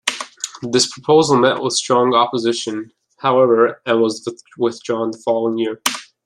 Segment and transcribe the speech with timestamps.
[0.63, 4.25] This proposal met with strong opposition, however, and was
[4.57, 5.79] withdrawn the following year.